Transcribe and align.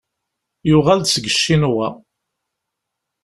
Yuɣal-d 0.69 1.07
seg 1.09 1.25
Ccinwa. 1.37 1.87